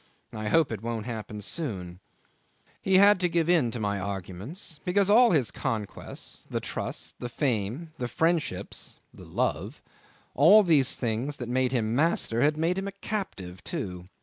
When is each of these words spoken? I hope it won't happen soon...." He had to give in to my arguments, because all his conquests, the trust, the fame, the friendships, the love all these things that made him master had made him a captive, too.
I 0.33 0.47
hope 0.49 0.71
it 0.71 0.81
won't 0.81 1.05
happen 1.05 1.41
soon...." 1.41 1.99
He 2.81 2.95
had 2.97 3.19
to 3.19 3.29
give 3.29 3.47
in 3.47 3.69
to 3.69 3.79
my 3.79 3.99
arguments, 3.99 4.79
because 4.83 5.11
all 5.11 5.29
his 5.29 5.51
conquests, 5.51 6.47
the 6.49 6.59
trust, 6.59 7.19
the 7.19 7.29
fame, 7.29 7.91
the 7.99 8.07
friendships, 8.07 8.97
the 9.13 9.25
love 9.25 9.83
all 10.33 10.63
these 10.63 10.95
things 10.95 11.37
that 11.37 11.49
made 11.49 11.71
him 11.71 11.95
master 11.95 12.41
had 12.41 12.57
made 12.57 12.79
him 12.79 12.87
a 12.87 12.91
captive, 12.93 13.63
too. 13.63 14.07